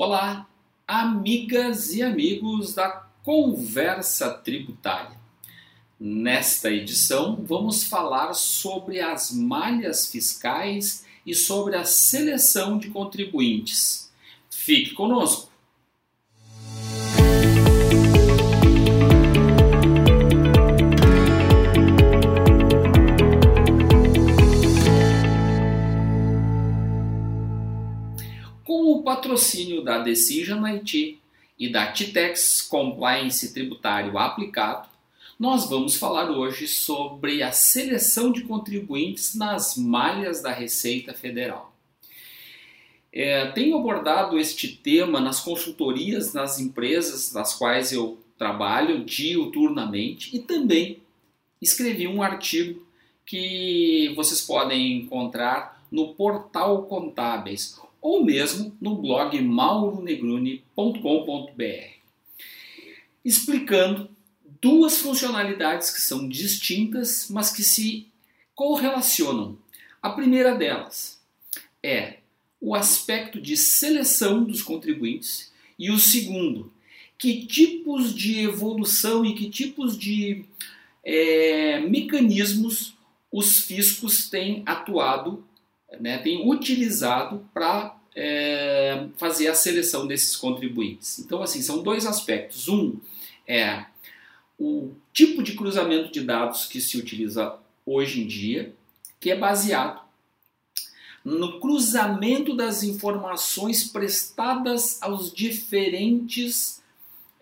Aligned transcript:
Olá, 0.00 0.48
amigas 0.86 1.92
e 1.92 2.04
amigos 2.04 2.72
da 2.72 2.88
Conversa 3.24 4.30
Tributária. 4.32 5.18
Nesta 5.98 6.70
edição, 6.70 7.44
vamos 7.44 7.82
falar 7.82 8.32
sobre 8.32 9.00
as 9.00 9.32
malhas 9.32 10.06
fiscais 10.08 11.04
e 11.26 11.34
sobre 11.34 11.74
a 11.74 11.84
seleção 11.84 12.78
de 12.78 12.90
contribuintes. 12.90 14.12
Fique 14.48 14.94
conosco! 14.94 15.47
Patrocínio 29.28 29.82
da 29.82 29.98
Decision 29.98 30.64
IT 30.64 31.18
e 31.58 31.68
da 31.68 31.92
Titex 31.92 32.62
Compliance 32.62 33.52
Tributário 33.52 34.16
Aplicado, 34.16 34.88
nós 35.38 35.68
vamos 35.68 35.96
falar 35.96 36.30
hoje 36.30 36.66
sobre 36.66 37.42
a 37.42 37.52
seleção 37.52 38.32
de 38.32 38.40
contribuintes 38.44 39.34
nas 39.34 39.76
malhas 39.76 40.40
da 40.40 40.50
Receita 40.50 41.12
Federal. 41.12 41.76
É, 43.12 43.48
tenho 43.50 43.76
abordado 43.76 44.38
este 44.38 44.68
tema 44.68 45.20
nas 45.20 45.40
consultorias 45.40 46.32
nas 46.32 46.58
empresas 46.58 47.30
das 47.30 47.52
quais 47.52 47.92
eu 47.92 48.18
trabalho 48.38 49.04
diuturnamente 49.04 50.34
e 50.34 50.38
também 50.38 51.02
escrevi 51.60 52.08
um 52.08 52.22
artigo 52.22 52.82
que 53.26 54.10
vocês 54.16 54.40
podem 54.40 55.00
encontrar 55.00 55.84
no 55.92 56.14
portal 56.14 56.84
Contábeis 56.84 57.78
ou 58.00 58.24
mesmo 58.24 58.76
no 58.80 58.96
blog 58.96 59.40
mauronegruni.com.br, 59.40 61.98
explicando 63.24 64.10
duas 64.60 64.98
funcionalidades 64.98 65.90
que 65.90 66.00
são 66.00 66.28
distintas, 66.28 67.28
mas 67.30 67.50
que 67.50 67.62
se 67.62 68.08
correlacionam. 68.54 69.56
A 70.02 70.10
primeira 70.10 70.54
delas 70.54 71.20
é 71.82 72.18
o 72.60 72.74
aspecto 72.74 73.40
de 73.40 73.56
seleção 73.56 74.44
dos 74.44 74.62
contribuintes 74.62 75.52
e 75.78 75.90
o 75.90 75.98
segundo, 75.98 76.72
que 77.16 77.46
tipos 77.46 78.14
de 78.14 78.40
evolução 78.40 79.24
e 79.24 79.34
que 79.34 79.48
tipos 79.48 79.96
de 79.96 80.44
é, 81.04 81.80
mecanismos 81.80 82.94
os 83.30 83.60
fiscos 83.60 84.28
têm 84.28 84.62
atuado 84.66 85.44
né, 86.00 86.18
tem 86.18 86.48
utilizado 86.48 87.48
para 87.52 87.96
é, 88.14 89.06
fazer 89.16 89.48
a 89.48 89.54
seleção 89.54 90.06
desses 90.06 90.36
contribuintes. 90.36 91.18
Então, 91.18 91.42
assim, 91.42 91.62
são 91.62 91.82
dois 91.82 92.06
aspectos. 92.06 92.68
Um 92.68 92.96
é 93.46 93.84
o 94.58 94.92
tipo 95.12 95.42
de 95.42 95.54
cruzamento 95.54 96.12
de 96.12 96.20
dados 96.20 96.66
que 96.66 96.80
se 96.80 96.98
utiliza 96.98 97.56
hoje 97.86 98.22
em 98.22 98.26
dia, 98.26 98.74
que 99.20 99.30
é 99.30 99.36
baseado 99.36 100.08
no 101.24 101.60
cruzamento 101.60 102.56
das 102.56 102.82
informações 102.82 103.84
prestadas 103.84 105.00
aos 105.02 105.32
diferentes 105.32 106.82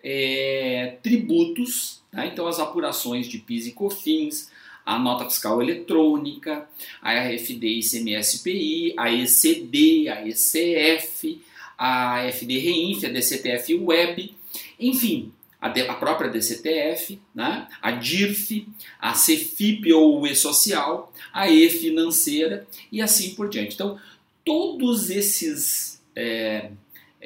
é, 0.03 0.97
tributos, 1.01 2.01
né? 2.11 2.27
então 2.27 2.47
as 2.47 2.59
apurações 2.59 3.27
de 3.27 3.37
PIS 3.37 3.67
e 3.67 3.71
COFINS, 3.71 4.51
a 4.87 4.97
nota 4.97 5.25
fiscal 5.25 5.61
eletrônica, 5.61 6.65
a 7.01 7.13
RFD 7.13 7.79
ICMS-PI, 7.79 8.93
a 8.97 9.11
ECD, 9.11 10.07
a 10.07 10.25
ECF, 10.25 11.41
a 11.77 12.23
FD 12.29 12.57
Reinf, 12.57 13.03
a 13.03 13.09
DCTF 13.09 13.75
Web, 13.75 14.33
enfim, 14.79 15.33
a, 15.59 15.67
de, 15.67 15.81
a 15.81 15.93
própria 15.93 16.29
DCTF, 16.29 17.19
né? 17.35 17.67
a 17.81 17.91
DIRF, 17.91 18.65
a 18.97 19.11
CFIP 19.11 19.91
ou 19.91 20.25
E-Social, 20.25 21.11
a 21.33 21.49
E-Financeira 21.51 22.65
e 22.89 23.01
assim 23.01 23.35
por 23.35 23.49
diante. 23.49 23.75
Então, 23.75 23.99
todos 24.45 25.09
esses 25.09 26.01
é, 26.15 26.71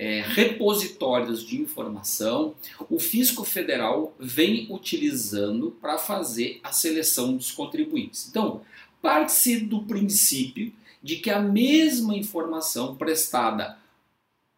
é, 0.01 0.23
repositórios 0.25 1.45
de 1.45 1.61
informação, 1.61 2.55
o 2.89 2.99
Fisco 2.99 3.43
Federal 3.43 4.15
vem 4.19 4.65
utilizando 4.71 5.77
para 5.79 5.99
fazer 5.99 6.59
a 6.63 6.71
seleção 6.71 7.37
dos 7.37 7.51
contribuintes. 7.51 8.27
Então, 8.27 8.61
parte-se 8.99 9.59
do 9.59 9.83
princípio 9.83 10.73
de 11.03 11.17
que 11.17 11.29
a 11.29 11.39
mesma 11.39 12.15
informação 12.15 12.95
prestada 12.95 13.77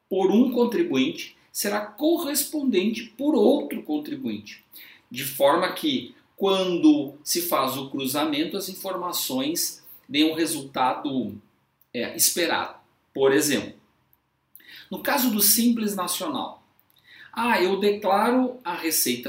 por 0.10 0.32
um 0.32 0.50
contribuinte 0.50 1.36
será 1.52 1.82
correspondente 1.82 3.14
por 3.18 3.36
outro 3.36 3.84
contribuinte, 3.84 4.64
de 5.12 5.26
forma 5.26 5.74
que 5.74 6.16
quando 6.38 7.16
se 7.22 7.42
faz 7.42 7.76
o 7.76 7.90
cruzamento 7.90 8.56
as 8.56 8.70
informações 8.70 9.84
deem 10.08 10.32
o 10.32 10.36
resultado 10.36 11.36
é, 11.94 12.16
esperado. 12.16 12.76
Por 13.14 13.34
exemplo, 13.34 13.83
no 14.94 15.00
caso 15.00 15.32
do 15.32 15.42
Simples 15.42 15.96
Nacional, 15.96 16.64
ah, 17.34 17.60
eu 17.60 17.80
declaro 17.80 18.60
a 18.64 18.76
receita, 18.76 19.28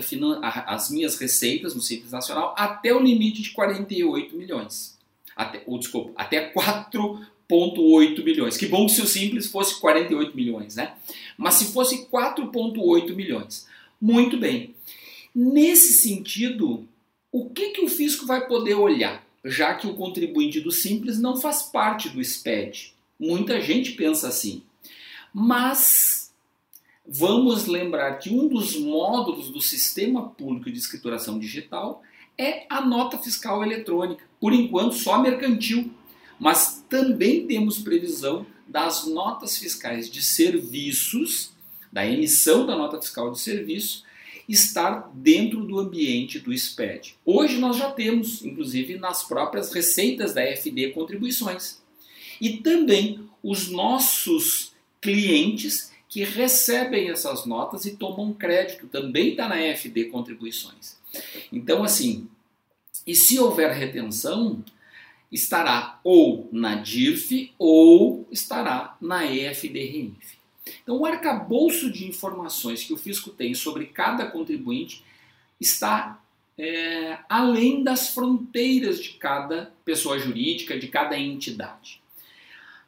as 0.67 0.91
minhas 0.91 1.19
receitas 1.19 1.75
no 1.75 1.81
Simples 1.81 2.13
Nacional 2.13 2.55
até 2.55 2.93
o 2.93 3.01
limite 3.01 3.41
de 3.41 3.49
48 3.53 4.37
milhões. 4.37 4.99
Até, 5.35 5.63
ou, 5.67 5.79
desculpa, 5.79 6.13
até 6.17 6.53
4,8 6.53 8.23
milhões. 8.23 8.59
Que 8.59 8.67
bom 8.67 8.87
se 8.91 9.01
o 9.01 9.07
Simples 9.07 9.47
fosse 9.47 9.81
48 9.81 10.37
milhões, 10.37 10.77
né? 10.77 10.97
Mas 11.39 11.55
se 11.55 11.73
fosse 11.73 12.09
4,8 12.09 13.15
milhões. 13.15 13.67
Muito 13.99 14.37
bem. 14.37 14.75
Nesse 15.35 15.95
sentido, 15.95 16.87
o 17.33 17.49
que, 17.49 17.71
que 17.71 17.81
o 17.81 17.89
fisco 17.89 18.27
vai 18.27 18.47
poder 18.47 18.75
olhar, 18.75 19.27
já 19.43 19.73
que 19.75 19.87
o 19.87 19.95
contribuinte 19.95 20.61
do 20.61 20.71
Simples 20.71 21.19
não 21.19 21.39
faz 21.39 21.63
parte 21.63 22.11
do 22.11 22.23
SPED? 22.23 22.93
Muita 23.19 23.63
gente 23.63 23.93
pensa 23.93 24.29
assim. 24.29 24.63
Mas 25.37 26.33
vamos 27.05 27.67
lembrar 27.67 28.19
que 28.21 28.31
um 28.31 28.47
dos 28.47 28.77
módulos 28.77 29.50
do 29.50 29.61
Sistema 29.61 30.28
Público 30.28 30.71
de 30.71 30.78
Escrituração 30.78 31.41
Digital 31.41 32.05
é 32.39 32.67
a 32.71 32.81
nota 32.81 33.19
fiscal 33.19 33.65
eletrônica, 33.65 34.25
por 34.41 34.53
enquanto 34.53 34.95
só 34.95 35.21
mercantil, 35.21 35.93
mas 36.39 36.84
também 36.89 37.49
temos 37.49 37.78
previsão 37.78 38.47
das 38.67 39.09
notas 39.09 39.59
fiscais 39.59 40.09
de 40.09 40.22
serviços, 40.22 41.53
da 41.93 42.06
emissão 42.06 42.65
da 42.65 42.77
nota 42.77 43.03
fiscal 43.03 43.33
de 43.33 43.41
serviço, 43.41 44.05
estar 44.49 45.11
dentro 45.15 45.65
do 45.65 45.81
ambiente 45.81 46.39
do 46.39 46.56
SPED. 46.56 47.16
Hoje 47.25 47.59
nós 47.59 47.77
já 47.77 47.91
temos, 47.91 48.45
inclusive 48.45 48.99
nas 48.99 49.25
próprias 49.25 49.72
receitas 49.72 50.33
da 50.33 50.43
FD 50.43 50.91
contribuições. 50.91 51.83
E 52.41 52.59
também 52.59 53.28
os 53.43 53.69
nossos 53.69 54.74
clientes 55.04 55.92
que 56.09 56.25
recebem 56.25 57.10
essas 57.10 57.44
notas 57.44 57.84
e 57.84 57.97
tomam 57.97 58.32
crédito, 58.32 58.87
também 58.87 59.31
está 59.31 59.47
na 59.47 59.56
FD 59.56 60.06
Contribuições. 60.06 60.97
Então, 61.53 61.84
assim, 61.84 62.26
e 63.06 63.15
se 63.15 63.38
houver 63.38 63.70
retenção, 63.70 64.65
estará 65.31 66.00
ou 66.03 66.48
na 66.50 66.76
DIRF 66.76 67.53
ou 67.59 68.26
estará 68.31 68.97
na 68.98 69.26
EFD 69.26 69.78
REINF. 69.84 70.38
Então, 70.82 70.97
o 70.97 71.04
arcabouço 71.04 71.92
de 71.92 72.06
informações 72.06 72.82
que 72.82 72.94
o 72.94 72.97
fisco 72.97 73.28
tem 73.28 73.53
sobre 73.53 73.86
cada 73.86 74.25
contribuinte 74.25 75.04
está 75.60 76.19
é, 76.56 77.19
além 77.28 77.82
das 77.82 78.09
fronteiras 78.09 79.03
de 79.03 79.10
cada 79.10 79.71
pessoa 79.84 80.19
jurídica, 80.19 80.78
de 80.78 80.88
cada 80.88 81.19
entidade. 81.19 82.00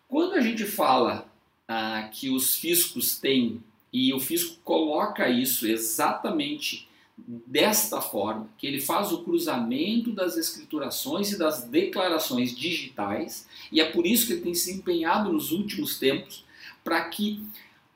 Quando 0.09 0.35
a 0.35 0.41
gente 0.41 0.65
fala 0.65 1.31
ah, 1.69 2.09
que 2.13 2.31
os 2.31 2.55
fiscos 2.55 3.19
têm, 3.19 3.63
e 3.93 4.13
o 4.13 4.21
fisco 4.21 4.59
coloca 4.63 5.29
isso 5.29 5.67
exatamente 5.67 6.89
desta 7.17 8.01
forma, 8.01 8.49
que 8.59 8.67
ele 8.67 8.81
faz 8.81 9.11
o 9.11 9.23
cruzamento 9.23 10.13
das 10.13 10.37
escriturações 10.37 11.33
e 11.33 11.39
das 11.39 11.65
declarações 11.65 12.55
digitais, 12.55 13.49
e 13.73 13.81
é 13.81 13.91
por 13.91 14.07
isso 14.07 14.27
que 14.27 14.35
ele 14.35 14.43
tem 14.43 14.55
se 14.55 14.73
empenhado 14.73 15.33
nos 15.33 15.51
últimos 15.51 15.99
tempos 15.99 16.45
para 16.85 17.03
que 17.09 17.43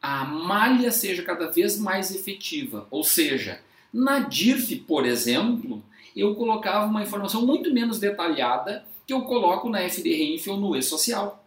a 0.01 0.25
malha 0.25 0.91
seja 0.91 1.23
cada 1.23 1.51
vez 1.51 1.79
mais 1.79 2.15
efetiva. 2.15 2.87
Ou 2.91 3.05
seja, 3.05 3.61
na 3.93 4.21
DIRF, 4.21 4.77
por 4.77 5.05
exemplo, 5.05 5.83
eu 6.17 6.35
colocava 6.35 6.87
uma 6.87 7.03
informação 7.03 7.47
muito 7.47 7.73
menos 7.73 7.99
detalhada 7.99 8.85
que 9.07 9.13
eu 9.13 9.23
coloco 9.23 9.69
na 9.69 9.81
FD 9.81 10.41
ou 10.49 10.57
no 10.57 10.77
E-Social. 10.77 11.45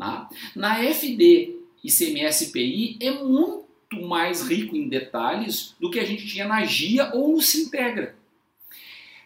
Tá? 0.00 0.30
Na 0.56 0.82
FD 0.82 1.56
ICMS-PI 1.84 2.96
é 3.00 3.10
muito 3.22 4.00
mais 4.02 4.40
rico 4.40 4.74
em 4.74 4.88
detalhes 4.88 5.74
do 5.78 5.90
que 5.90 6.00
a 6.00 6.06
gente 6.06 6.26
tinha 6.26 6.48
na 6.48 6.64
GIA 6.64 7.10
ou 7.14 7.32
no 7.32 7.42
Sintegra. 7.42 8.16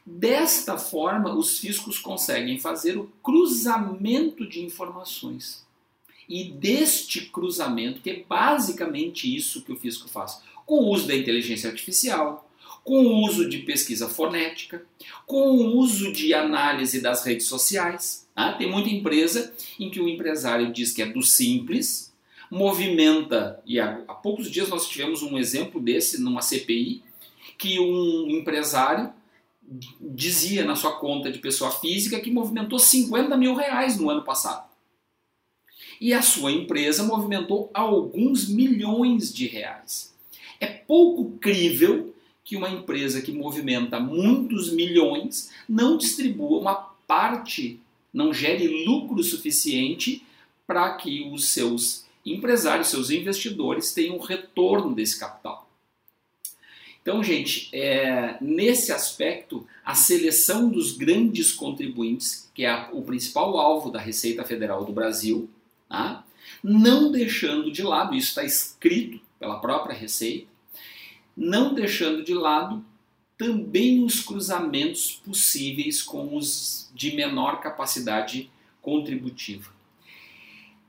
Desta 0.04 0.76
forma, 0.76 1.32
os 1.32 1.60
fiscos 1.60 1.98
conseguem 1.98 2.58
fazer 2.58 2.98
o 2.98 3.10
cruzamento 3.22 4.46
de 4.46 4.62
informações 4.62 5.64
E 6.28 6.44
deste 6.44 7.26
cruzamento, 7.26 8.00
que 8.00 8.10
é 8.10 8.24
basicamente 8.28 9.32
isso 9.32 9.62
que 9.62 9.72
o 9.72 9.76
fisco 9.76 10.08
faz, 10.08 10.42
com 10.66 10.76
o 10.76 10.88
uso 10.88 11.06
da 11.06 11.14
inteligência 11.14 11.70
artificial, 11.70 12.43
com 12.84 13.02
o 13.06 13.24
uso 13.24 13.48
de 13.48 13.58
pesquisa 13.60 14.08
fonética, 14.08 14.84
com 15.26 15.52
o 15.52 15.76
uso 15.78 16.12
de 16.12 16.34
análise 16.34 17.00
das 17.00 17.24
redes 17.24 17.46
sociais. 17.46 18.28
Ah, 18.36 18.52
tem 18.52 18.70
muita 18.70 18.90
empresa 18.90 19.54
em 19.80 19.90
que 19.90 20.00
o 20.00 20.08
empresário 20.08 20.70
diz 20.70 20.92
que 20.92 21.00
é 21.00 21.06
do 21.06 21.22
simples, 21.22 22.12
movimenta, 22.50 23.60
e 23.64 23.80
há, 23.80 24.02
há 24.06 24.14
poucos 24.14 24.50
dias 24.50 24.68
nós 24.68 24.86
tivemos 24.86 25.22
um 25.22 25.38
exemplo 25.38 25.80
desse 25.80 26.20
numa 26.20 26.42
CPI, 26.42 27.02
que 27.56 27.80
um 27.80 28.28
empresário 28.28 29.10
dizia 29.98 30.64
na 30.64 30.76
sua 30.76 30.92
conta 30.92 31.32
de 31.32 31.38
pessoa 31.38 31.70
física 31.70 32.20
que 32.20 32.30
movimentou 32.30 32.78
50 32.78 33.34
mil 33.36 33.54
reais 33.54 33.98
no 33.98 34.10
ano 34.10 34.22
passado. 34.22 34.68
E 35.98 36.12
a 36.12 36.20
sua 36.20 36.52
empresa 36.52 37.02
movimentou 37.02 37.70
alguns 37.72 38.48
milhões 38.48 39.32
de 39.32 39.46
reais. 39.46 40.14
É 40.60 40.66
pouco 40.66 41.38
crível 41.38 42.13
que 42.44 42.56
uma 42.56 42.68
empresa 42.68 43.22
que 43.22 43.32
movimenta 43.32 43.98
muitos 43.98 44.70
milhões 44.70 45.50
não 45.68 45.96
distribua 45.96 46.60
uma 46.60 46.74
parte, 47.06 47.80
não 48.12 48.32
gere 48.32 48.84
lucro 48.84 49.22
suficiente 49.22 50.22
para 50.66 50.94
que 50.94 51.28
os 51.32 51.48
seus 51.48 52.04
empresários, 52.24 52.88
seus 52.88 53.10
investidores 53.10 53.92
tenham 53.92 54.18
retorno 54.18 54.94
desse 54.94 55.18
capital. 55.18 55.68
Então, 57.02 57.22
gente, 57.22 57.68
é, 57.70 58.38
nesse 58.40 58.90
aspecto, 58.90 59.66
a 59.84 59.94
seleção 59.94 60.70
dos 60.70 60.96
grandes 60.96 61.52
contribuintes, 61.52 62.50
que 62.54 62.64
é 62.64 62.88
o 62.92 63.02
principal 63.02 63.58
alvo 63.58 63.90
da 63.90 64.00
Receita 64.00 64.42
Federal 64.42 64.86
do 64.86 64.92
Brasil, 64.92 65.50
tá? 65.86 66.24
não 66.62 67.12
deixando 67.12 67.70
de 67.70 67.82
lado, 67.82 68.14
isso 68.14 68.28
está 68.28 68.42
escrito 68.42 69.20
pela 69.38 69.60
própria 69.60 69.94
Receita, 69.94 70.46
não 71.36 71.74
deixando 71.74 72.22
de 72.22 72.34
lado 72.34 72.84
também 73.36 74.04
os 74.04 74.20
cruzamentos 74.20 75.20
possíveis 75.24 76.02
com 76.02 76.36
os 76.36 76.90
de 76.94 77.14
menor 77.14 77.60
capacidade 77.60 78.50
contributiva. 78.80 79.72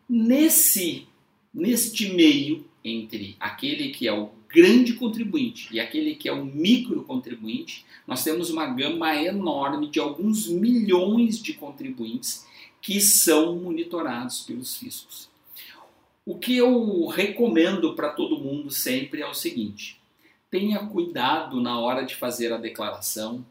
Nesse, 0.08 1.08
neste 1.54 2.14
meio 2.14 2.66
entre 2.84 3.36
aquele 3.40 3.90
que 3.90 4.08
é 4.08 4.14
o 4.14 4.30
grande 4.48 4.94
contribuinte 4.94 5.68
e 5.72 5.80
aquele 5.80 6.16
que 6.16 6.30
é 6.30 6.32
o 6.32 6.46
micro 6.46 7.04
contribuinte, 7.04 7.84
nós 8.06 8.24
temos 8.24 8.50
uma 8.50 8.68
gama 8.68 9.16
enorme 9.16 9.90
de 9.90 10.00
alguns 10.00 10.48
milhões 10.48 11.42
de 11.42 11.54
contribuintes 11.54 12.46
que 12.82 13.02
são 13.02 13.58
monitorados 13.58 14.42
pelos 14.42 14.78
fiscos. 14.78 15.28
O 16.24 16.38
que 16.38 16.56
eu 16.56 17.08
recomendo 17.08 17.96
para 17.96 18.10
todo 18.10 18.38
mundo 18.38 18.70
sempre 18.70 19.22
é 19.22 19.28
o 19.28 19.34
seguinte: 19.34 20.00
tenha 20.50 20.80
cuidado 20.88 21.62
na 21.62 21.80
hora 21.80 22.06
de 22.06 22.16
fazer 22.16 22.54
a 22.54 22.58
declaração 22.58 23.46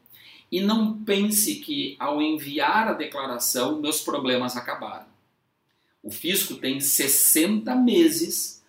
e 0.50 0.61
não 0.61 1.02
pense 1.02 1.56
que 1.56 1.96
ao 1.99 2.23
enviar 2.23 2.88
a 2.88 2.93
declaração 2.93 3.81
meus 3.81 4.00
problemas 4.00 4.56
acabaram. 4.56 5.06
O 6.02 6.11
fisco 6.11 6.55
tem 6.56 6.81
60 6.81 7.75
meses 7.75 8.62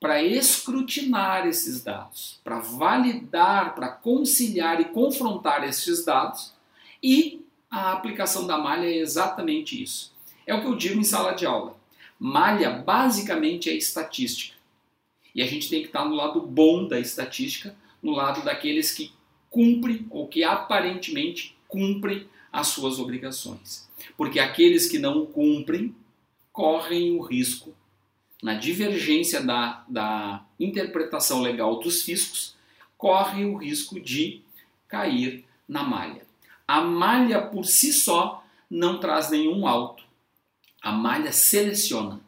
para 0.00 0.22
escrutinar 0.22 1.46
esses 1.46 1.82
dados, 1.82 2.40
para 2.44 2.58
validar, 2.58 3.74
para 3.74 3.88
conciliar 3.88 4.80
e 4.80 4.86
confrontar 4.86 5.64
esses 5.64 6.04
dados, 6.04 6.52
e 7.02 7.44
a 7.70 7.92
aplicação 7.92 8.46
da 8.46 8.56
malha 8.56 8.86
é 8.86 8.98
exatamente 8.98 9.82
isso. 9.82 10.12
É 10.46 10.54
o 10.54 10.60
que 10.60 10.66
eu 10.66 10.76
digo 10.76 11.00
em 11.00 11.04
sala 11.04 11.32
de 11.32 11.44
aula. 11.44 11.76
Malha 12.18 12.70
basicamente 12.70 13.68
é 13.68 13.74
estatística. 13.74 14.55
E 15.36 15.42
a 15.42 15.46
gente 15.46 15.68
tem 15.68 15.82
que 15.82 15.88
estar 15.88 16.06
no 16.06 16.14
lado 16.14 16.40
bom 16.40 16.88
da 16.88 16.98
estatística, 16.98 17.76
no 18.02 18.12
lado 18.12 18.42
daqueles 18.42 18.90
que 18.90 19.12
cumprem 19.50 20.06
ou 20.08 20.26
que 20.26 20.42
aparentemente 20.42 21.54
cumprem 21.68 22.26
as 22.50 22.68
suas 22.68 22.98
obrigações. 22.98 23.86
Porque 24.16 24.40
aqueles 24.40 24.88
que 24.88 24.98
não 24.98 25.26
cumprem 25.26 25.94
correm 26.50 27.12
o 27.12 27.20
risco 27.20 27.74
na 28.42 28.54
divergência 28.54 29.42
da, 29.42 29.84
da 29.86 30.42
interpretação 30.58 31.42
legal 31.42 31.80
dos 31.80 32.02
fiscos, 32.02 32.54
corre 32.96 33.44
o 33.44 33.56
risco 33.56 34.00
de 34.00 34.40
cair 34.88 35.44
na 35.68 35.82
malha. 35.82 36.22
A 36.66 36.80
malha 36.80 37.42
por 37.42 37.66
si 37.66 37.92
só 37.92 38.42
não 38.70 38.98
traz 38.98 39.30
nenhum 39.30 39.66
alto. 39.66 40.02
A 40.80 40.92
malha 40.92 41.30
seleciona. 41.30 42.20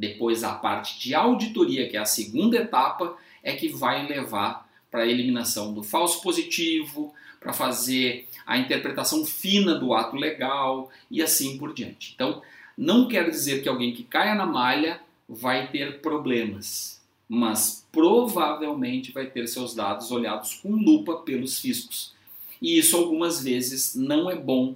Depois 0.00 0.42
a 0.42 0.54
parte 0.54 0.98
de 0.98 1.14
auditoria, 1.14 1.86
que 1.86 1.94
é 1.94 2.00
a 2.00 2.06
segunda 2.06 2.56
etapa, 2.56 3.18
é 3.42 3.52
que 3.52 3.68
vai 3.68 4.08
levar 4.08 4.66
para 4.90 5.02
a 5.02 5.06
eliminação 5.06 5.74
do 5.74 5.82
falso 5.82 6.22
positivo, 6.22 7.12
para 7.38 7.52
fazer 7.52 8.26
a 8.46 8.56
interpretação 8.56 9.26
fina 9.26 9.74
do 9.74 9.92
ato 9.92 10.16
legal 10.16 10.90
e 11.10 11.20
assim 11.20 11.58
por 11.58 11.74
diante. 11.74 12.12
Então, 12.14 12.40
não 12.78 13.08
quer 13.08 13.28
dizer 13.28 13.62
que 13.62 13.68
alguém 13.68 13.92
que 13.92 14.02
caia 14.02 14.34
na 14.34 14.46
malha 14.46 15.02
vai 15.28 15.68
ter 15.68 16.00
problemas, 16.00 16.98
mas 17.28 17.86
provavelmente 17.92 19.12
vai 19.12 19.26
ter 19.26 19.46
seus 19.48 19.74
dados 19.74 20.10
olhados 20.10 20.54
com 20.54 20.70
lupa 20.76 21.16
pelos 21.16 21.58
fiscos. 21.58 22.14
E 22.60 22.78
isso 22.78 22.96
algumas 22.96 23.44
vezes 23.44 23.94
não 23.94 24.30
é 24.30 24.34
bom, 24.34 24.74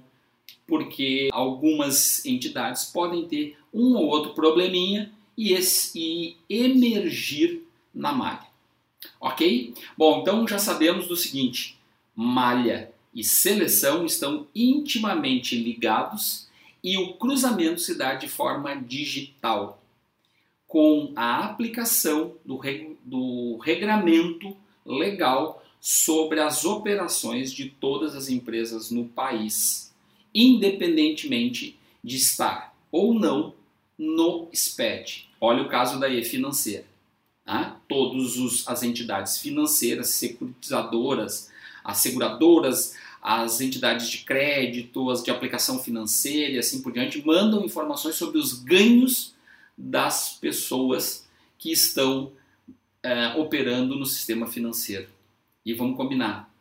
porque 0.67 1.29
algumas 1.31 2.23
entidades 2.27 2.85
podem 2.85 3.27
ter 3.27 3.57
um 3.73 3.95
ou 3.95 4.05
outro 4.05 4.35
probleminha 4.35 5.11
e, 5.37 5.53
esse, 5.53 5.97
e 5.97 6.37
emergir 6.49 7.63
na 7.93 8.11
malha. 8.11 8.47
Ok? 9.19 9.73
Bom, 9.97 10.21
então 10.21 10.47
já 10.47 10.59
sabemos 10.59 11.07
do 11.07 11.15
seguinte: 11.15 11.77
malha 12.15 12.91
e 13.13 13.23
seleção 13.23 14.05
estão 14.05 14.47
intimamente 14.53 15.55
ligados 15.55 16.47
e 16.83 16.97
o 16.97 17.13
cruzamento 17.13 17.81
se 17.81 17.97
dá 17.97 18.13
de 18.13 18.27
forma 18.27 18.75
digital 18.75 19.81
com 20.67 21.11
a 21.15 21.45
aplicação 21.45 22.33
do, 22.43 22.57
reg 22.57 22.95
do 23.03 23.57
regramento 23.57 24.55
legal 24.85 25.63
sobre 25.79 26.39
as 26.39 26.65
operações 26.65 27.51
de 27.51 27.69
todas 27.69 28.15
as 28.15 28.29
empresas 28.29 28.91
no 28.91 29.05
país, 29.05 29.91
independentemente 30.33 31.75
de 32.03 32.17
estar 32.17 32.75
ou 32.91 33.13
não 33.13 33.54
no 33.97 34.49
SPED. 34.53 35.29
Olha 35.39 35.63
o 35.63 35.69
caso 35.69 35.99
da 35.99 36.09
E-Financeira. 36.09 36.85
Tá? 37.43 37.79
Todas 37.87 38.67
as 38.67 38.83
entidades 38.83 39.37
financeiras, 39.37 40.09
securitizadoras, 40.09 41.51
as 41.83 41.99
seguradoras, 41.99 42.95
as 43.21 43.61
entidades 43.61 44.09
de 44.09 44.19
crédito, 44.19 45.09
as 45.09 45.23
de 45.23 45.31
aplicação 45.31 45.79
financeira 45.79 46.53
e 46.53 46.57
assim 46.57 46.81
por 46.81 46.91
diante, 46.91 47.25
mandam 47.25 47.63
informações 47.63 48.15
sobre 48.15 48.39
os 48.39 48.53
ganhos 48.53 49.35
das 49.77 50.37
pessoas 50.39 51.27
que 51.57 51.71
estão 51.71 52.31
é, 53.03 53.29
operando 53.35 53.95
no 53.95 54.05
sistema 54.05 54.47
financeiro. 54.47 55.09
E 55.65 55.73
vamos 55.73 55.97
combinar, 55.97 56.51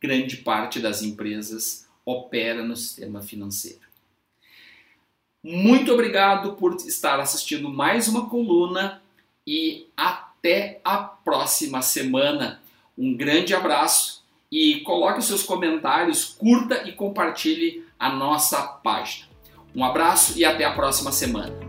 grande 0.00 0.38
parte 0.38 0.80
das 0.80 1.02
empresas 1.02 1.86
opera 2.04 2.62
no 2.62 2.76
sistema 2.76 3.22
financeiro. 3.22 3.87
Muito 5.42 5.92
obrigado 5.92 6.54
por 6.54 6.74
estar 6.74 7.20
assistindo 7.20 7.68
mais 7.68 8.08
uma 8.08 8.28
coluna 8.28 9.00
e 9.46 9.86
até 9.96 10.80
a 10.84 10.98
próxima 10.98 11.80
semana. 11.80 12.60
Um 12.96 13.16
grande 13.16 13.54
abraço 13.54 14.24
e 14.50 14.80
coloque 14.80 15.22
seus 15.22 15.42
comentários, 15.42 16.24
curta 16.24 16.88
e 16.88 16.92
compartilhe 16.92 17.86
a 17.98 18.10
nossa 18.10 18.62
página. 18.62 19.28
Um 19.74 19.84
abraço 19.84 20.38
e 20.38 20.44
até 20.44 20.64
a 20.64 20.72
próxima 20.72 21.12
semana. 21.12 21.67